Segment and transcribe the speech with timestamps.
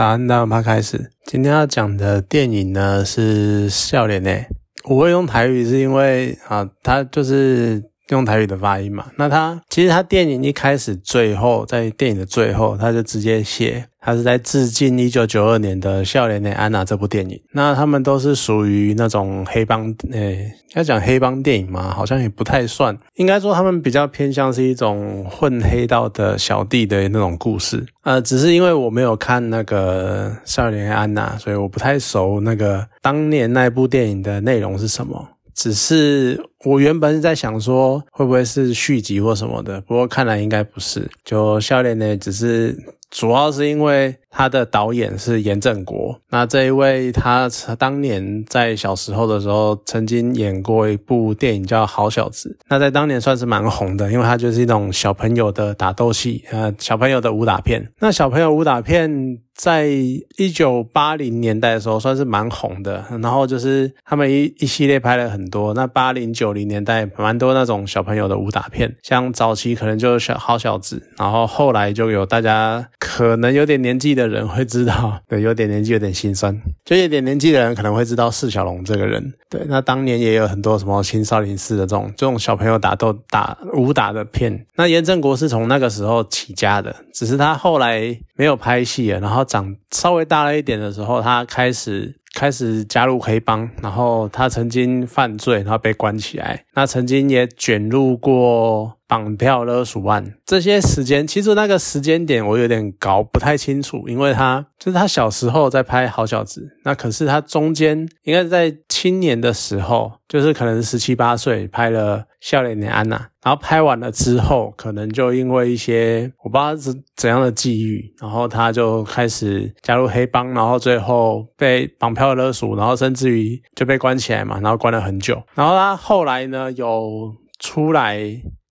[0.00, 1.12] 早安，大家开始。
[1.26, 4.48] 今天要讲的电影呢是《笑脸》诶，
[4.88, 9.06] 我会用台语是因为啊，它就是用台语的发音嘛。
[9.16, 13.86] 那他其实他电影一开始最后，在电影的最后，他就直接写。
[14.02, 17.38] 他是在致敬一九九二年的《笑脸的安娜》这部电影。
[17.52, 21.92] 那他们都是属于那种黑帮，诶，要讲黑帮电影嘛？
[21.94, 22.96] 好像也不太算。
[23.16, 27.84] 应该说他们比较偏向是一种混黑道的小弟的那种故事。
[28.02, 35.28] 呃，只是因为我没有看那个《笑脸安娜》，所以我不太熟那个当年那部电影的内容是什么。
[35.54, 39.80] 只是我原本是在想说，会不会是续集或什么的？
[39.82, 41.10] 不过看来应该不是。
[41.24, 42.78] 就《笑脸呢，只是。
[43.10, 57.90] 主要是因为他的导演是严正国，那这一位他当年在小时候的时候曾经演过一部电影叫《好小子》，那在当年算是蛮红的，因为他就是一种小朋友的打斗戏，呃，小朋友的武打片。
[57.98, 59.40] 那小朋友武打片。
[59.52, 63.04] 在一九八零年代的时候，算是蛮红的。
[63.20, 65.74] 然后就是他们一一系列拍了很多。
[65.74, 79.34] 那八零九九零年代蛮多那种小朋友的武打片，像早期可能就是小好小子，然后后来就有大家可能有点年纪的人会知道， 对，有点年纪有点心酸，就有点年纪的人可能会知道释小龙这个人。
[79.50, 84.64] 对，那当年也有很多什么青少年式的这种这种小朋友打斗打武打的片。
[84.76, 89.40] 那严正国是从那个时候起家的，只是他后来没有拍戏了，然后。
[89.50, 96.64] 长稍微大了一点的时候，他开始开始加入黑帮，然后他曾经犯罪，然后被关起来。
[96.74, 112.24] 那曾经也卷入过绑票勒赎案，这些时间其实那个时间点我有点搞不太清楚，因为他就是他小时候在拍好小子，那可是他中间应该在青年的时候，就是可能十七八岁拍了。
[112.40, 125.34] 笑脸的安娜，然后拍完了之后，可能就因为一些我不知道是怎样的际遇，然后他就开始加入黑帮，然后最后被绑票勒索，然后甚至于就被关起来嘛，然后关了很久。
[125.54, 128.18] 然后他后来呢，有出来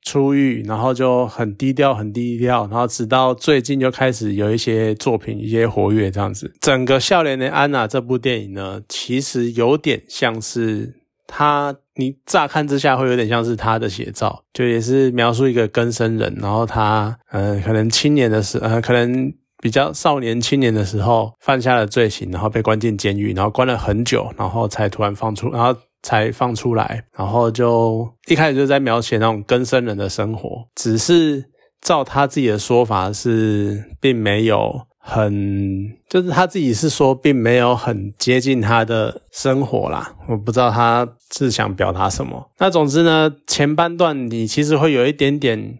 [0.09, 6.53] 出狱，然后就很低调，很低调，然后直到最近就开始有一些作品，一些活跃这样子。
[6.61, 10.95] 整个笑脸的安娜这部电影呢，其实有点像是。
[11.31, 19.31] 他，你乍看之下会有点像是他的写照，就也是描述一个更生人，然后他，呃，可能青年的时，呃，可能
[19.61, 31.45] 比较少年青年的时候犯下了罪行，然后被关进监狱，然后关了很久，然后才突然放出，然后才放出来，然后就一开始就在描写那种根生人的生活，只是
[31.81, 34.87] 照他自己的说法是，并没有。
[35.01, 40.13] 很，就是他自己是说，并没有很接近他的生活啦。
[40.27, 42.51] 我不知道他是想表达什么。
[42.59, 45.79] 那总之呢，前半段你其实会有一点点，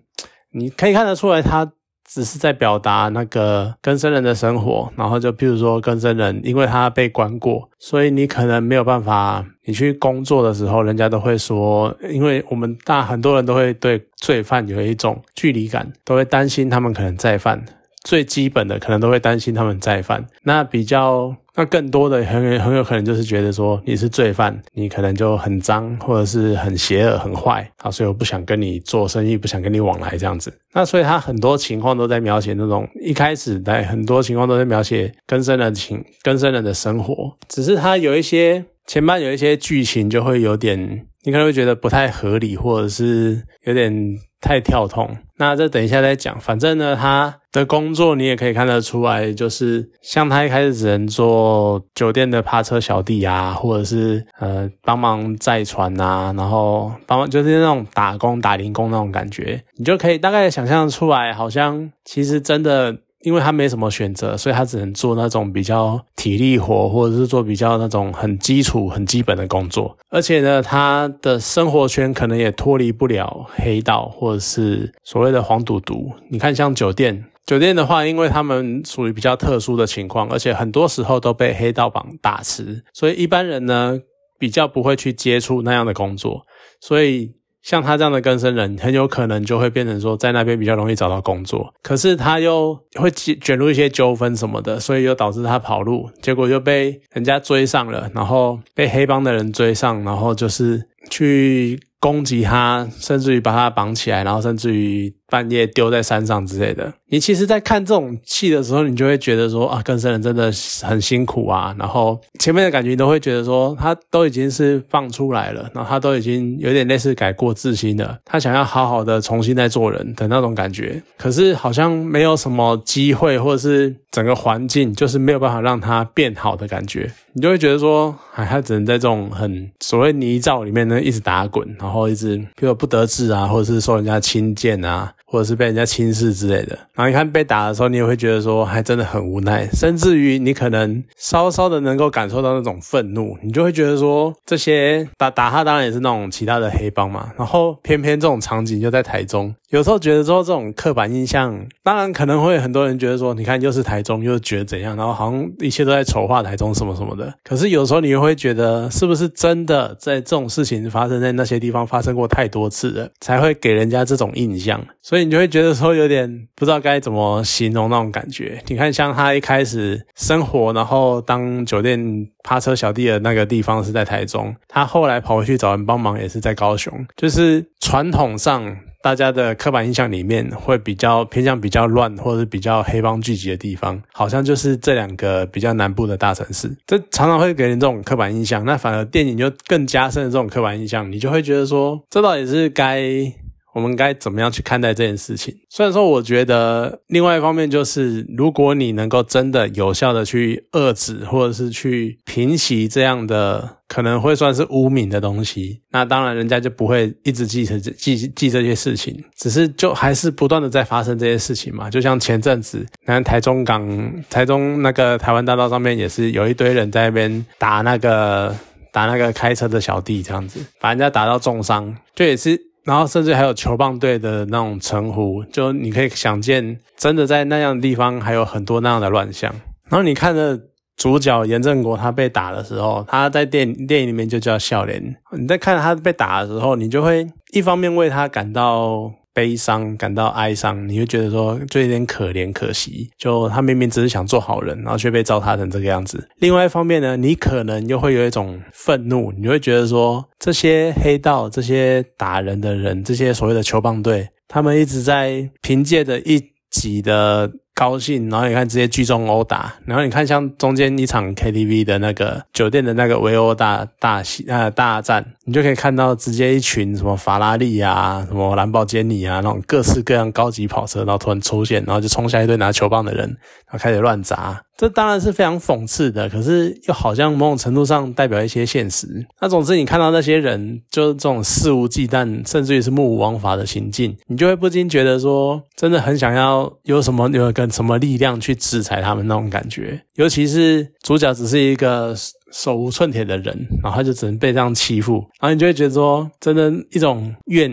[0.54, 1.72] 你可以看得出来，他
[2.12, 4.92] 只是在表达那个跟生人的生活。
[4.96, 17.64] 然后就譬如说，跟生人因为他被关过，所以你可能没有办法，你去工作的时候，人家都会说，因为我们大很多人都会对罪犯有一种距离感，都会担心他们可能再犯。
[18.04, 30.54] 最基本的可能都会担心他们再犯，那比较那更多的很很有可能就是觉得说你是罪犯，你可能就很脏或者是很邪恶很坏啊，所以我不想跟你做生意，不想跟你往来这样子。
[30.74, 44.18] 那所以他很多情况都在描写那种一开始在很多情况都在描写更生人情更生人的生活，只是他有一些前半有一些剧情就会有点你可能会觉得不太合理，或者是有点。
[44.42, 46.40] 太跳痛，那这等一下再讲。
[46.40, 62.98] 反正呢，他的工作你也可以看得出来，就是像他一开始只能做酒店的趴车小弟啊，或者是呃帮忙载船啊，然后帮忙就是那种打工打零工那种感觉，你就可以大概想象出来，好像其实真的。
[63.22, 69.98] 因为他没什么选择，所以他只能做那种比较体力活，或者是做比较那种很基础、很基本的工作。
[70.10, 76.12] 而且呢，他的生活圈可能也脱离不了黑道，或者是所谓的黄赌毒。
[76.30, 84.00] 你看，像酒店，酒店的话，因为他们属于比较特殊的情况，而且很多时候都被黑道绑打持，所以一般人呢
[84.38, 86.46] 比较不会去接触那样的工作，
[86.80, 87.39] 所以。
[87.62, 106.94] 像他这样的更生人，很有可能就会变成说，在那边比较容易找到工作，可是他又会卷卷入一些纠纷什么的，所以又导致他跑路，结果就被人家追上了，然后被黑帮的人追上，然后就是去攻击他，甚至于把他绑起来，然后甚至于半夜丢在山上之类的。
[107.12, 110.52] 你其实，在看这种戏的时候，你就会觉得说啊，更生人真的
[110.84, 111.76] 很辛苦啊。
[111.78, 121.02] 然后前面的感觉，你都会觉得说，他都已经是放出来了，然后他都已经有点类似改过自新了，他想要好好的重新再做人的那种感觉。
[121.18, 127.12] 可是好像没有什么机会，或者是整个环境就是没有办法让他变好的感觉。
[127.34, 135.12] 你就会觉得说，哎，他只能在这种很所谓泥沼里面呢，一直打滚，然后然后一直比如不得志啊，或者是受人家轻贱啊。
[135.32, 165.30] 或者是被人家轻视之类的，然后你看被打的时候，你也会觉得说还真的很无奈，甚至于你可能稍稍的能够感受到那种愤怒，你就会觉得说这些打打他当然也是那种其他的黑帮嘛，然后偏偏这种场景就在台中，有时候觉得说这种刻板印象，当然可能会很多人觉得说，你看又是台中，又觉得怎样，然后好像一切都在丑化台中什么什么的，可是有时候你会觉得是不是真的在这种事情发生在那些地方发生过太多次了，才会给人家这种印象，所以。
[165.30, 168.60] 你就会觉得说有点不知道该怎么形容那种感觉。
[168.66, 176.92] 你看，像他一开始生活，然后当酒店趴车小弟的那个地方是在台中，他后来跑回去找人帮忙也是在高雄。
[177.16, 186.76] 就是传统上大家的刻板印象里面会比较偏向比较乱或者是比较黑帮聚集的地方，好像就是这两个比较南部的大城市。
[186.86, 188.66] 这常常会给人这种刻板印象。
[188.66, 193.34] 那反而电影就更加深了这种刻板印象，你就会觉得说，这到底是该。
[193.74, 195.56] 我们该怎么样去看待这件事情？
[195.70, 211.90] 虽然说，我觉得另外一方面就是，如果你能够真的有效的去遏制，或者是去平息这样的可能会算是污名的东西，那当然人家就不会一直记着记记这些事情，只是就还是不断的在发生这些事情嘛。
[211.90, 218.56] 就像前阵子，那台中港、台中那个台湾大道上面也是有一堆人在那边打那个
[218.92, 222.69] 打那个开车的小弟，这样子把人家打到重伤，就也是。
[222.90, 229.54] 然后甚至还有球棒队的那种称呼，就你可以想见，真的在那样的地方还有很多那样的乱象。
[229.90, 230.60] 然后你看着
[230.98, 235.16] 主角严正国他被打的时候，他在电电影里面就叫笑脸。
[235.38, 239.12] 你在看他被打的时候，你就会一方面为他感到。
[239.34, 246.28] 悲伤，感到哀伤，你会觉得说就有点可怜可惜，就他明明只是想做好人，然后却被糟蹋成这个样子。
[246.38, 257.52] 另外一方面呢，你可能又会有一种愤怒，你会觉得说这些黑道、这些打人的人、这些所谓的球棒队，他们一直在凭借着一己的。
[257.80, 274.62] 高兴，然后你看直接聚众殴打，然后你看像中间一场 KTV 的那个酒店的那个围殴大大戏呃大战，你就可以看到直接一群什么法拉利啊、什么兰博基尼啊那种各式各样高级跑车，然后突然出现，然后就冲下一堆拿球棒的人，然后开始乱砸。
[274.80, 279.06] 这当然是非常讽刺的，可是又好像某种程度上代表一些现实。
[279.42, 290.02] 那总之，你看到那些人就是这种肆无忌惮，甚至于是目无王法的行径，你就会不禁觉得说，真的很想要有什么有一个什么力量去制裁他们那种感觉。
[290.16, 292.16] 尤其是主角只是一个
[292.54, 297.70] 手无寸铁的人，然后他就只能被这样欺负，然后你就会觉得说，真的一种怨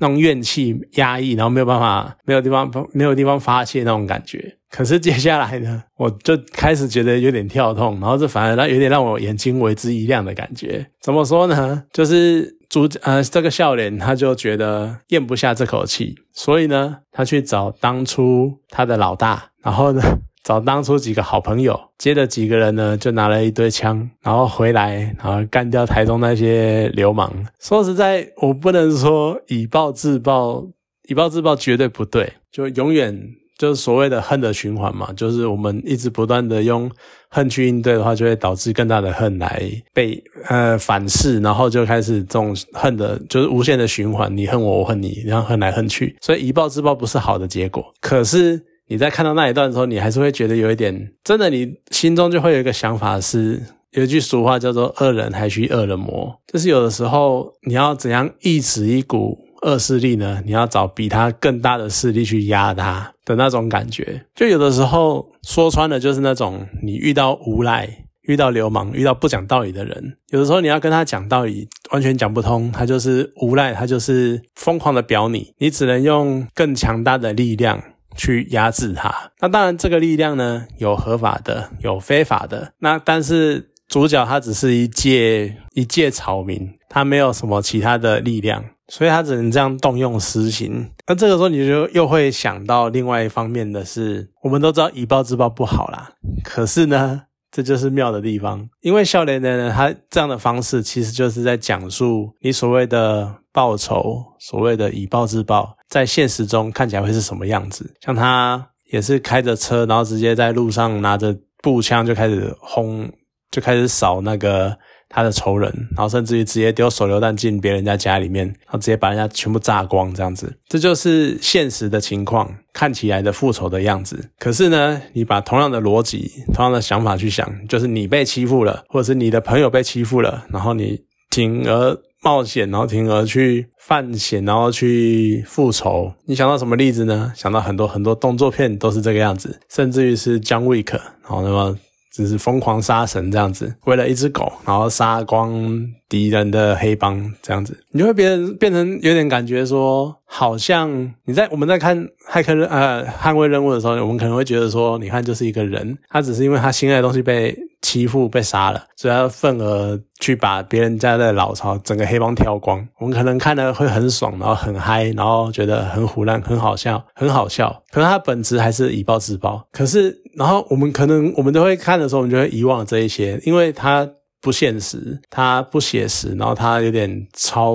[0.00, 4.56] 那种怨气压抑，然后没有办法没有地方没有地方发泄那种感觉。
[4.70, 10.84] 可是接下来呢，我就开始觉得有点跳痛，然后这反而让有点让我眼睛为之一亮的感觉。
[11.00, 11.84] 怎么说呢？
[11.92, 20.02] 就是主呃这个笑脸，他就觉得咽不下这口气，所以呢，他去找当初他的老大，然后呢
[20.44, 27.32] 找当初几个好朋友，接着几个人呢就拿了一堆枪，然后回来，然后干掉台中那些流氓。
[27.58, 30.64] 说实在，我不能说以暴制暴，
[31.08, 33.20] 以暴制暴绝对不对，就永远。
[33.56, 36.90] 就是所谓的恨的循环嘛，就是我们一直不断的用
[37.28, 47.94] 恨去应对的话，就会导致更大的恨来被呃反噬，然后就开始这种恨的，就是无限的循环，你恨我，我恨你，然后恨来恨去，所以以暴制暴不是好的结果。
[48.00, 53.62] 可是你在看到那一段的时候，你还是会觉得有一点，真的，你心中就会有一个想法，是
[53.92, 59.38] 有一句俗话叫做“恶人还需恶人磨”，就是有的时候你要怎样抑制一股。
[59.64, 60.42] 恶势力呢？
[60.44, 67.88] 你要找比他更大的势力去压他的那种感觉，就有的时候说穿了就是那种你遇到无赖、
[68.24, 77.82] 遇到流氓、遇到不讲道理的人，有的时候你要跟他讲道理，完全讲不通，他就是无赖，他就是疯狂的表你，你只能用更强大的力量
[78.16, 79.12] 去压制他。
[79.40, 82.72] 那当然，这个力量呢，有合法的，有非法的。
[82.78, 88.64] 那但是主角他只是一介一介草民，他没有什么其他的力量。
[88.88, 90.90] 所以他只能这样动用私刑。
[91.06, 96.10] 那这个时候你就又会想到另外一方面的是，我们都知道以暴制暴不好啦。
[96.44, 107.94] 可是呢，这就是妙的地方，因为笑脸的呢，他这样的方式其实就是在讲述你所谓的报仇，所谓的以暴制暴，在现实中看起来会是什么样子？
[108.04, 113.08] 像他也是开着车，然后直接在路上拿着步枪就开始轰，
[113.50, 114.76] 就开始扫那个。
[115.06, 124.32] 他的仇人，然后甚至于直接丢手榴弹进别人家家里面，然后直接把人家全部炸光，这样子，这就是现实的情况，看起来的复仇的样子。
[124.40, 130.98] 可是呢，你把同样的逻辑、同样的想法去想，就是你被欺负了，或者是你的朋友被欺负了，然后你
[131.30, 136.12] 铤而冒险，然后铤而去犯险，然后去复仇。
[136.26, 137.32] 你想到什么例子呢？
[137.36, 141.78] 想到很多很多动作片都是这个样子，甚至于是姜维克然后那么。
[142.16, 151.96] 只是疯狂杀神这样子，为了一只狗，然后杀光敌人的黑帮这样子，你就会变变成有点感觉说，好像你在我们在看
[152.28, 162.84] 骇客任呃捍卫任务的时候，我们可能会觉得说，你看就是一个人，他只是因为他心爱的东西被欺负被杀了，所以他愤而去把别人家的老巢整个黑帮挑光。
[162.98, 167.82] 我们可能看的会很爽，然后很嗨，然后觉得很胡乱，很好笑，很好笑。
[167.92, 169.64] 可是他本质还是以暴制暴。
[169.70, 170.24] 可是。
[170.36, 174.04] 然后我们可能我们都会看的时候，我们就会遗忘这一些，因为他
[174.44, 177.74] 不现实，它不写实，然后它有点超，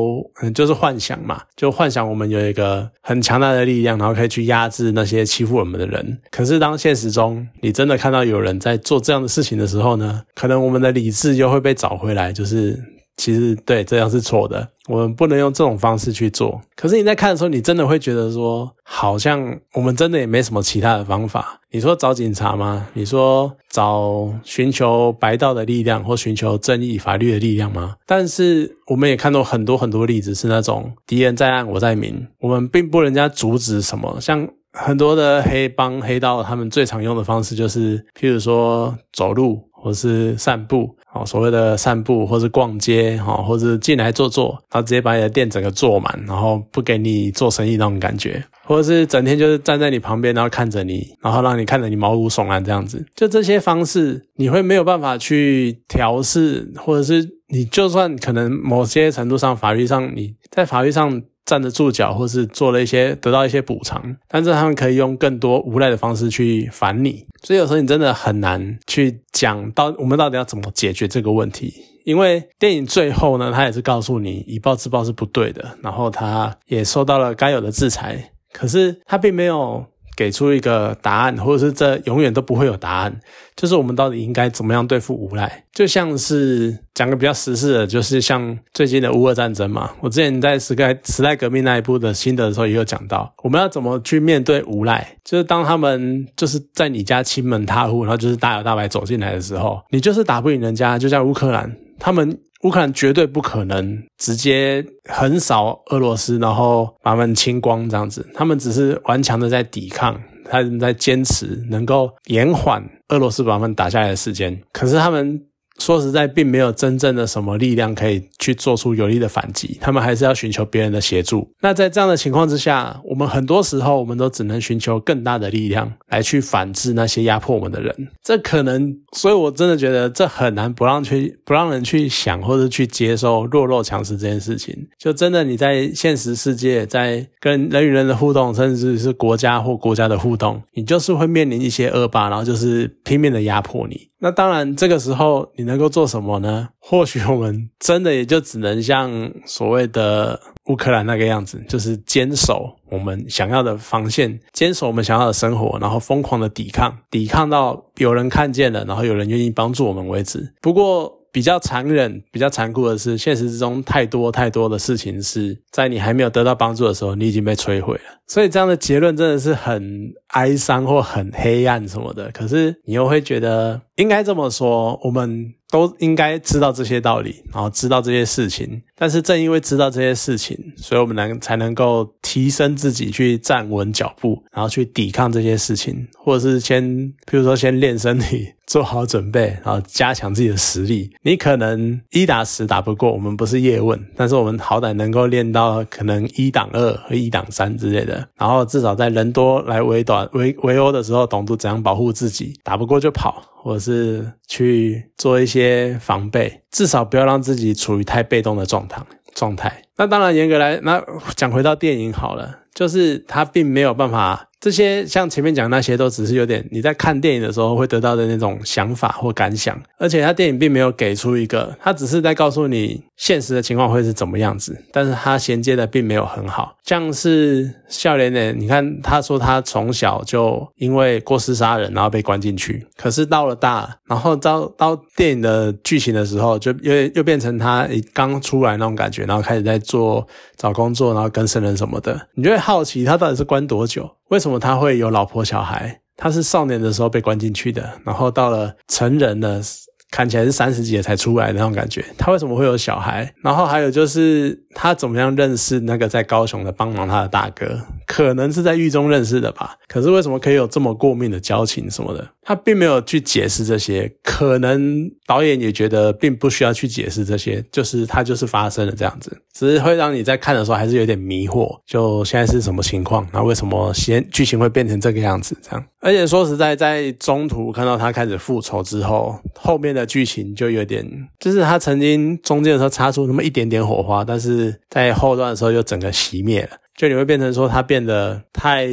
[0.54, 6.20] 就是幻想嘛，就幻想我们有一个很强大的力量，然后可以去压制那些欺负我们的人。
[6.30, 12.80] 可是当现实中你真的看到有人在做这样的事情的时候呢，可能我们的理智又会被找回来，就是
[13.20, 14.66] 其实对这样是错的。
[14.88, 16.60] 我们不能用这种方式去做。
[16.76, 21.60] 可是你在看的时候，你真的会觉得说，好像我们真的也没什么其他的方法。
[21.72, 22.88] 你说找警察吗？
[22.94, 27.98] 你说找寻求白道的力量，或寻求正义法律的力量吗？
[28.08, 32.26] 但是我们也看到很多很多例子，是那种敌人在暗，我在明。
[32.40, 34.18] 我们并不人家阻止什么。
[34.20, 40.96] 像很多的黑帮黑道，他们最常用的方式就是，譬如说走路，或是散步。
[41.12, 61.20] 哦，所谓的散步，或是逛街，哈，或者进来坐坐，然后直接把你的店整个坐满，然后不给你做生意那种感觉，或者是整天就是站在你旁边，然后看着你，然后让你看着你毛骨悚然这样子，就这些方式，你会没有办法去调试，或者是你就算可能某些程度上法律上你在法律上。
[61.50, 71.74] 站得住脚，或是做了一些得到一些补偿，但是他们可以用更多无赖的方式去烦你，所以有时候你真的很难去讲到我们到底要怎么解决这个问题。
[72.04, 79.88] 因为电影最后呢，他也是告诉你以暴制暴是不对的，然后他也受到了该有的制裁，可是他并没有。
[80.20, 83.20] 给出一个答案，或者是这永远都不会有答案，
[83.56, 85.64] 就是我们到底应该怎么样对付无赖？
[85.74, 89.92] 就像是讲个比较实事的，就是像最近的乌俄战争嘛。
[90.02, 101.00] 我之前在时代时代革命那一部的心得的时候，也有讲到，我们要怎么去面对无赖，就是当他们就是在你家亲门踏户，然后就是大摇大摆走进来的时候，你就是打不赢人家。
[101.00, 102.40] 就像乌克兰，他们。
[102.64, 108.30] 乌克兰绝对不可能直接横扫俄罗斯，然后把他们清光这样子。
[108.34, 114.62] 他们只是顽强的在抵抗，他们在坚持，能够延缓俄罗斯把他们打下来的时间。
[114.74, 115.42] 可是他们。
[115.80, 121.50] 说实在，并没有真正的什么力量可以去做出有力的反击，他们还是要寻求别人的协助。
[121.62, 127.96] 那在这样的情况之下，我们很多时候我们都只能寻求更大的力量来去反制那些压迫我们的人。
[128.24, 134.76] 这可能，所以我真的觉得这很难不让去不让人去想或者去接受弱肉强食这件事情。
[134.98, 144.10] 就真的你在现实世界，在跟人与人的互动，甚至是国家或国家的互动，你就是会面临一些恶霸，然后就是拼命的压迫你。
[144.22, 146.70] 那当然，这个时候你能够做什么呢？
[146.80, 160.52] 或许我们真的也就只能像所谓的乌克兰那个样子，就是坚守我们想要的防线，坚守我们想要的生活，然后疯狂的抵抗，抵抗到有人看见了，然后有人愿意帮助我们为止。
[160.60, 168.02] 不过，比较残忍、比较残酷的是，现实之中太多太多的事情是在你还没有得到帮助的时候，你已经被摧毁了。
[168.26, 172.30] 所以这样的结论真的是很哀伤或很黑暗什么的。
[172.32, 175.54] 可是你又会觉得，应该这么说，我们。
[175.72, 178.82] 都应该知道这些道理，然后知道这些事情。
[178.96, 186.84] 但是正因为知道这些事情，所以我们能才能够提升自己，去站稳脚步，然后去抵抗这些事情，或者是先，
[187.30, 191.12] 譬如说先练身体，做好准备，然后加强自己的实力。
[191.22, 203.44] 你可能一打十打不过，我们不是叶问，但是我们好歹能够练到可能一挡二和一挡三之类的，然后至少在人多来围短围围殴的时候，懂得怎样保护自己，打不过就跑。
[203.62, 209.02] 或者是去做一些防备，至少不要让自己处于太被动的状态。
[209.36, 209.82] 状态。
[209.98, 211.04] 那当然，严格来，那
[211.36, 244.10] 讲回到电影好了，就是他并没有办法这些像前面讲那些，都只是有点你在看电影的时候会得到的那种想法或感想，而且他电影并没有给出一个，他只是在告诉你现实的情况会是怎么样子，但是他衔接的并没有很好，像是笑脸脸，你看他说他从小就因为过失杀人，然后被关进去，可是到了大，然后到到电影的剧情的时候，就又又变成他刚出来那种感觉，然后开始在做找工作，然后跟生人什么的，你就会好奇他到底是关多久。
[244.30, 246.02] 为什么他会有老婆小孩？
[246.16, 249.62] 他是少年的时候被关进去的，然后到了成人了。
[250.12, 253.32] 看起来是三十几才出来的那种感觉，他为什么会有小孩？
[253.44, 257.80] 然后还有就是他怎么样认识那个在高雄的帮忙他的大哥？
[258.08, 259.76] 可能是在狱中认识的吧。
[259.88, 262.28] 可是为什么可以有这么过命的交情什么的？
[262.42, 271.80] 他并没有去解释这些，可能导演也觉得并不需要去解释这些，就是他就是发生了这样子，只是会让你在看的时候还是有点迷惑。
[271.86, 273.28] 就现在是什么情况？
[273.32, 275.56] 那为什么先剧情会变成这个样子？
[275.62, 279.99] 这样，而且说实在，在中途看到他开始复仇之后，后面的。
[280.00, 281.06] 的剧情就有点，
[281.40, 286.70] 就是他曾经中间的时候擦出那么一点点火花，但是在后段的时候又整个熄灭了。
[286.98, 288.86] 就你会变成说他变得太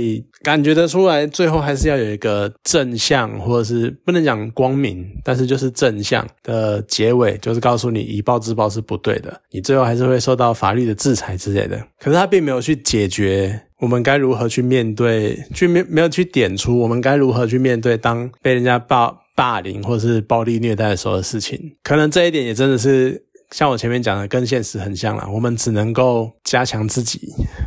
[0.45, 11.77] 感觉得出来，最后还是要有一个正向，或者是不能讲光明，但是就是正向的结尾，就是告诉你以暴制暴是不对的，你最后还是会受到法律的制裁之类的。
[11.99, 19.21] 可是他并没有去解决我们该如何去面对，去没没有去点出我们该如何去面对当被人家暴。
[19.37, 25.29] 霸凌或是暴力虐待的时候的事情，可能这一点也真的是像我前面讲的，跟现实很像了。
[25.33, 27.21] 我们只能够加强自己，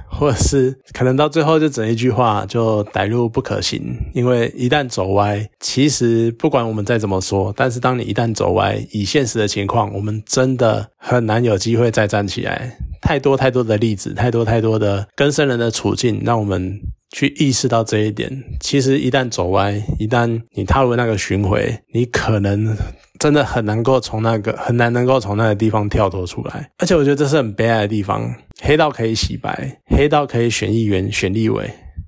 [0.10, 3.96] 或者是可能到最后就整一句话，就歹路不可行。
[4.14, 12.76] 因为一旦走歪，其实不管我们再怎么说，但是当你一旦走歪，以现实的情况，我们真的很难有机会再站起来。
[13.02, 16.82] 太多太多的例子，太多太多的跟生人的处境，让我们。
[17.12, 22.76] 去意识到这一点，其实一旦走歪，一旦你踏入那个巡回，你可能
[23.18, 26.70] 真的很难够从那个很难能够从那个地方跳脱出来。
[26.78, 31.64] 而且我觉得这是很悲哀的地方，黑道可以洗白，黑道可以选议员、选立委，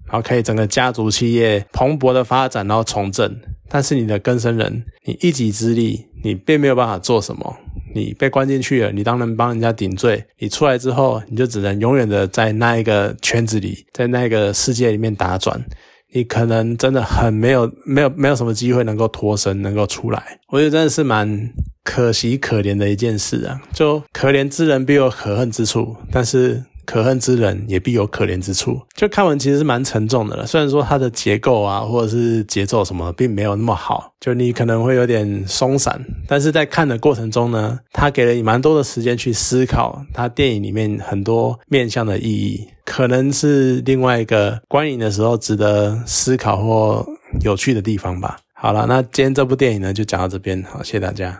[0.05, 3.35] 然后可以整个家族企业蓬勃的发展，然后从政。
[3.67, 7.57] 但是你的根生人，你一己之力，你并没有办法做什么。
[7.93, 10.23] 你被关进去了，你当然帮人家顶罪。
[10.39, 15.63] 你出来之后，你就只能永远的在那一个圈子里，在那个世界里面打转。
[16.13, 20.39] 你可能真的很没有、没有、没有什么机会能够脱身，能够出来。
[20.49, 21.49] 我觉得真的是蛮
[21.83, 23.61] 可惜、可怜的一件事啊！
[23.73, 26.63] 就可怜之人必有可恨之处，但是。
[26.91, 30.45] 可恨之人也必有可怜之处，就看完其实是蛮沉重的了。
[30.45, 36.03] 虽然说它的结构啊，或者是节奏什么，并没有那么好，就你可能会有点松散。
[36.27, 47.07] 但是在看的过程中呢，它给了你蛮多的时间去思考它电影里面很多面向的意义，可能是另外一个观影的时候值得思考或
[47.41, 48.35] 有趣的地方吧。
[48.53, 51.39] 好了，那今天这部电影呢，就讲到这边，好，谢谢大家。